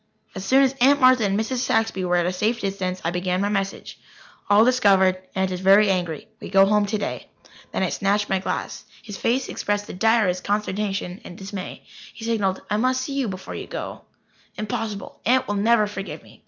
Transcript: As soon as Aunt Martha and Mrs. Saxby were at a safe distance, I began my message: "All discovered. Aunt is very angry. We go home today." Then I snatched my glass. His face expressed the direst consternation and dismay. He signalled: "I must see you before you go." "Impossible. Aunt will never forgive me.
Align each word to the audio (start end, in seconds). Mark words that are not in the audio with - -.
As 0.33 0.43
soon 0.43 0.63
as 0.63 0.73
Aunt 0.81 0.99
Martha 0.99 1.23
and 1.23 1.39
Mrs. 1.39 1.57
Saxby 1.57 2.03
were 2.03 2.15
at 2.15 2.25
a 2.25 2.33
safe 2.33 2.59
distance, 2.59 2.99
I 3.05 3.11
began 3.11 3.39
my 3.39 3.49
message: 3.49 3.99
"All 4.49 4.65
discovered. 4.65 5.21
Aunt 5.35 5.51
is 5.51 5.59
very 5.59 5.91
angry. 5.91 6.27
We 6.39 6.49
go 6.49 6.65
home 6.65 6.87
today." 6.87 7.29
Then 7.71 7.83
I 7.83 7.89
snatched 7.89 8.27
my 8.27 8.39
glass. 8.39 8.83
His 9.03 9.17
face 9.17 9.47
expressed 9.47 9.85
the 9.85 9.93
direst 9.93 10.43
consternation 10.43 11.21
and 11.23 11.37
dismay. 11.37 11.83
He 12.15 12.25
signalled: 12.25 12.63
"I 12.67 12.77
must 12.77 13.01
see 13.01 13.13
you 13.13 13.27
before 13.27 13.53
you 13.53 13.67
go." 13.67 14.01
"Impossible. 14.57 15.21
Aunt 15.23 15.47
will 15.47 15.53
never 15.53 15.85
forgive 15.85 16.23
me. 16.23 16.39